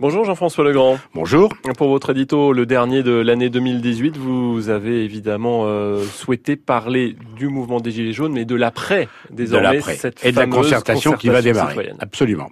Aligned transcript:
Bonjour 0.00 0.24
Jean-François 0.24 0.64
Legrand. 0.64 0.98
Bonjour. 1.14 1.54
Pour 1.78 1.88
votre 1.88 2.10
édito, 2.10 2.52
le 2.52 2.66
dernier 2.66 3.04
de 3.04 3.12
l'année 3.12 3.48
2018, 3.48 4.16
vous 4.16 4.68
avez 4.68 5.04
évidemment 5.04 5.66
euh, 5.66 6.02
souhaité 6.02 6.56
parler 6.56 7.16
du 7.36 7.46
mouvement 7.46 7.78
des 7.78 7.92
Gilets 7.92 8.12
jaunes, 8.12 8.32
mais 8.32 8.44
de 8.44 8.56
l'après, 8.56 9.08
désormais, 9.30 9.76
de 9.76 9.82
cette 9.82 10.24
et 10.26 10.32
de 10.32 10.36
la 10.36 10.48
concertation, 10.48 11.12
qui 11.12 11.28
va 11.28 11.42
démarrer. 11.42 11.92
Absolument. 12.00 12.50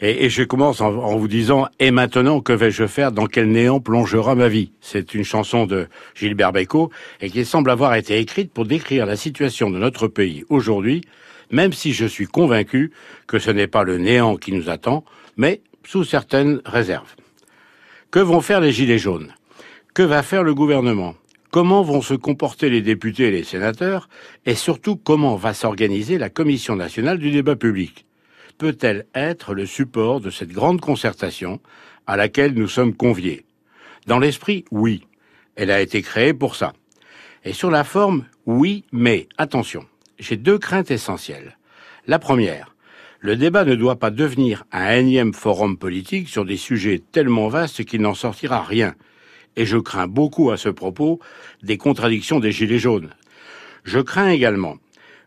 Et, 0.00 0.24
et, 0.24 0.30
je 0.30 0.42
commence 0.42 0.80
en, 0.80 0.86
en, 0.86 1.16
vous 1.18 1.28
disant 1.28 1.68
Et 1.80 1.90
maintenant, 1.90 2.40
que 2.40 2.54
vais-je 2.54 2.86
faire? 2.86 3.12
Dans 3.12 3.26
quel 3.26 3.50
néant 3.50 3.78
plongera 3.78 4.34
ma 4.34 4.48
vie? 4.48 4.72
C'est 4.80 5.12
une 5.12 5.24
chanson 5.24 5.66
de 5.66 5.86
Gilbert 6.14 6.52
Bécaud 6.52 6.90
et 7.20 7.28
qui 7.28 7.44
semble 7.44 7.68
avoir 7.68 7.94
été 7.94 8.18
écrite 8.18 8.54
pour 8.54 8.64
décrire 8.64 9.04
la 9.04 9.16
situation 9.16 9.68
de 9.68 9.76
notre 9.76 10.08
pays 10.08 10.44
aujourd'hui, 10.48 11.02
même 11.50 11.74
si 11.74 11.92
je 11.92 12.06
suis 12.06 12.26
convaincu 12.26 12.90
que 13.26 13.38
ce 13.38 13.50
n'est 13.50 13.66
pas 13.66 13.84
le 13.84 13.98
néant 13.98 14.36
qui 14.36 14.52
nous 14.52 14.70
attend, 14.70 15.04
mais 15.36 15.60
sous 15.84 16.04
certaines 16.04 16.60
réserves. 16.64 17.14
Que 18.10 18.20
vont 18.20 18.40
faire 18.40 18.60
les 18.60 18.72
Gilets 18.72 18.98
jaunes? 18.98 19.34
Que 19.94 20.02
va 20.02 20.22
faire 20.22 20.42
le 20.42 20.54
gouvernement? 20.54 21.14
Comment 21.50 21.82
vont 21.82 22.02
se 22.02 22.14
comporter 22.14 22.70
les 22.70 22.80
députés 22.80 23.28
et 23.28 23.30
les 23.32 23.44
sénateurs? 23.44 24.08
Et 24.46 24.54
surtout, 24.54 24.96
comment 24.96 25.36
va 25.36 25.52
s'organiser 25.52 26.16
la 26.16 26.30
Commission 26.30 26.76
nationale 26.76 27.18
du 27.18 27.30
débat 27.30 27.56
public? 27.56 28.06
Peut-elle 28.58 29.06
être 29.14 29.54
le 29.54 29.66
support 29.66 30.20
de 30.20 30.30
cette 30.30 30.52
grande 30.52 30.80
concertation 30.80 31.60
à 32.06 32.16
laquelle 32.16 32.54
nous 32.54 32.68
sommes 32.68 32.94
conviés? 32.94 33.46
Dans 34.06 34.18
l'esprit, 34.18 34.64
oui. 34.70 35.06
Elle 35.56 35.70
a 35.70 35.80
été 35.80 36.02
créée 36.02 36.34
pour 36.34 36.54
ça. 36.54 36.72
Et 37.44 37.52
sur 37.52 37.70
la 37.70 37.84
forme, 37.84 38.26
oui, 38.46 38.84
mais 38.92 39.28
attention, 39.38 39.86
j'ai 40.18 40.36
deux 40.36 40.58
craintes 40.58 40.90
essentielles. 40.90 41.56
La 42.06 42.18
première, 42.18 42.74
le 43.20 43.36
débat 43.36 43.64
ne 43.64 43.74
doit 43.74 43.98
pas 43.98 44.10
devenir 44.10 44.64
un 44.72 44.92
énième 44.92 45.34
forum 45.34 45.76
politique 45.76 46.28
sur 46.28 46.46
des 46.46 46.56
sujets 46.56 47.02
tellement 47.12 47.48
vastes 47.48 47.84
qu'il 47.84 48.00
n'en 48.00 48.14
sortira 48.14 48.62
rien. 48.62 48.94
Et 49.56 49.66
je 49.66 49.76
crains 49.76 50.06
beaucoup 50.06 50.50
à 50.50 50.56
ce 50.56 50.70
propos 50.70 51.20
des 51.62 51.76
contradictions 51.76 52.40
des 52.40 52.50
Gilets 52.50 52.78
jaunes. 52.78 53.10
Je 53.84 54.00
crains 54.00 54.30
également 54.30 54.76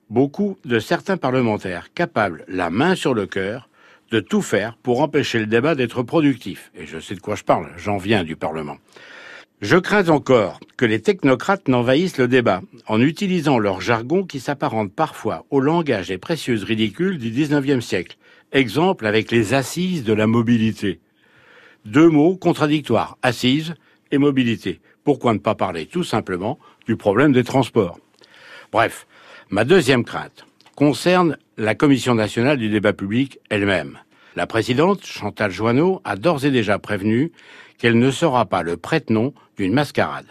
beaucoup 0.09 0.58
de 0.66 0.80
certains 0.80 1.18
parlementaires 1.18 1.94
capables, 1.94 2.45
la 2.48 2.70
main 2.70 2.95
sur 2.95 3.14
le 3.14 3.28
cœur, 3.28 3.70
de 4.12 4.20
tout 4.20 4.42
faire 4.42 4.75
pour 4.78 5.02
empêcher 5.02 5.40
le 5.40 5.48
débat 5.48 5.75
d'être 5.75 6.03
productif. 6.03 6.72
Et 6.75 6.86
je 6.86 7.00
sais 7.00 7.16
de 7.16 7.20
quoi 7.20 7.36
je 7.36 7.44
parle, 7.44 7.70
j'en 7.78 7.98
viens 7.98 8.23
du 8.23 8.36
Parlement. 8.36 8.78
Je 9.62 9.78
crains 9.78 10.09
encore 10.09 10.59
que 10.76 10.86
les 10.86 11.02
technocrates 11.02 11.68
n'envahissent 11.68 12.18
le 12.18 12.28
débat 12.28 12.62
en 12.88 13.00
utilisant 13.02 13.59
leur 13.59 13.80
jargon 13.80 14.26
qui 14.26 14.40
s'apparente 14.40 14.92
parfois 14.92 15.46
au 15.52 15.62
langage 15.62 16.09
des 16.09 16.18
précieuses 16.18 16.64
ridicules 16.64 17.18
du 17.18 17.30
XIXe 17.30 17.84
siècle. 17.84 18.18
Exemple 18.52 19.06
avec 19.06 19.31
les 19.31 19.54
assises 19.54 20.04
de 20.04 20.14
la 20.14 20.28
mobilité. 20.28 21.00
Deux 21.86 22.09
mots 22.09 22.36
contradictoires, 22.36 23.18
assises 23.22 23.74
et 24.12 24.18
mobilité. 24.18 24.81
Pourquoi 25.04 25.34
ne 25.34 25.40
pas 25.40 25.56
parler 25.56 25.86
tout 25.86 26.04
simplement 26.04 26.59
du 26.86 26.98
problème 26.98 27.31
des 27.31 27.44
transports? 27.44 28.00
Bref, 28.72 29.08
ma 29.50 29.64
deuxième 29.64 30.04
crainte 30.04 30.46
concerne 30.76 31.38
la 31.58 31.76
Commission 31.76 32.16
nationale 32.16 32.58
du 32.58 32.70
débat 32.70 32.94
public 32.94 33.40
elle-même. 33.50 34.00
La 34.36 34.48
présidente, 34.48 35.06
Chantal 35.06 35.52
Joanneau, 35.52 36.02
a 36.03 36.16
d'ores 36.16 36.45
et 36.45 36.52
déjà 36.52 36.80
prévenu 36.80 37.31
qu'elle 37.78 38.00
ne 38.00 38.09
sera 38.09 38.45
pas 38.45 38.64
le 38.64 38.78
prête-nom 38.78 39.34
d'une 39.58 39.73
mascarade. 39.73 40.25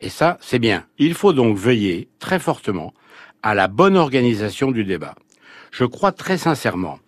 Et 0.00 0.08
ça, 0.08 0.38
c'est 0.40 0.58
bien. 0.58 0.86
Il 0.98 1.12
faut 1.12 1.34
donc 1.34 1.58
veiller 1.58 2.08
très 2.18 2.38
fortement 2.38 2.94
à 3.42 3.54
la 3.54 3.68
bonne 3.68 3.96
organisation 3.96 4.70
du 4.70 4.84
débat. 4.84 5.14
Je 5.70 5.84
crois 5.84 6.12
très 6.12 6.38
sincèrement 6.38 6.98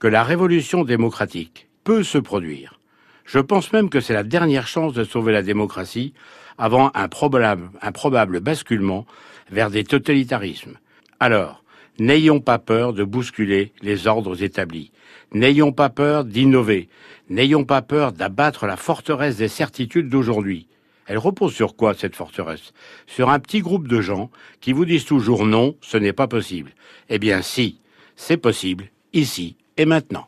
que 0.00 0.08
la 0.08 0.24
révolution 0.24 0.82
démocratique 0.82 1.68
peut 1.84 2.02
se 2.02 2.18
produire. 2.18 2.80
Je 3.24 3.38
pense 3.38 3.72
même 3.72 3.88
que 3.88 4.00
c'est 4.00 4.14
la 4.14 4.24
dernière 4.24 4.66
chance 4.66 4.94
de 4.94 5.04
sauver 5.04 5.32
la 5.32 5.42
démocratie 5.42 6.12
avant 6.56 6.90
un 6.94 7.08
probable, 7.08 7.70
un 7.82 7.92
probable 7.92 8.40
basculement 8.40 9.06
vers 9.50 9.70
des 9.70 9.84
totalitarismes. 9.84 10.78
Alors, 11.20 11.62
N'ayons 11.98 12.40
pas 12.40 12.58
peur 12.58 12.92
de 12.92 13.02
bousculer 13.02 13.72
les 13.82 14.06
ordres 14.06 14.42
établis. 14.42 14.92
N'ayons 15.32 15.72
pas 15.72 15.88
peur 15.90 16.24
d'innover. 16.24 16.88
N'ayons 17.28 17.64
pas 17.64 17.82
peur 17.82 18.12
d'abattre 18.12 18.66
la 18.66 18.76
forteresse 18.76 19.36
des 19.36 19.48
certitudes 19.48 20.08
d'aujourd'hui. 20.08 20.68
Elle 21.06 21.18
repose 21.18 21.54
sur 21.54 21.74
quoi 21.74 21.94
cette 21.94 22.14
forteresse? 22.14 22.72
Sur 23.06 23.30
un 23.30 23.40
petit 23.40 23.60
groupe 23.60 23.88
de 23.88 24.00
gens 24.00 24.30
qui 24.60 24.72
vous 24.72 24.84
disent 24.84 25.06
toujours 25.06 25.44
non, 25.44 25.74
ce 25.80 25.96
n'est 25.96 26.12
pas 26.12 26.28
possible. 26.28 26.72
Eh 27.08 27.18
bien 27.18 27.42
si, 27.42 27.80
c'est 28.14 28.36
possible, 28.36 28.90
ici 29.12 29.56
et 29.76 29.86
maintenant. 29.86 30.26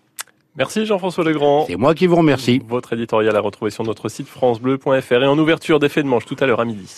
Merci 0.57 0.85
Jean-François 0.85 1.23
Legrand. 1.23 1.67
C'est 1.69 1.77
moi 1.77 1.95
qui 1.95 2.07
vous 2.07 2.17
remercie. 2.17 2.61
Votre 2.67 2.95
éditorial 2.95 3.37
à 3.37 3.41
retrouver 3.41 3.71
sur 3.71 3.85
notre 3.85 4.09
site 4.09 4.27
francebleu.fr 4.27 5.13
et 5.13 5.27
en 5.27 5.39
ouverture 5.39 5.79
d'effet 5.79 6.03
de 6.03 6.09
manche 6.09 6.25
tout 6.25 6.37
à 6.41 6.47
l'heure 6.47 6.61
à 6.61 6.65
midi. 6.65 6.93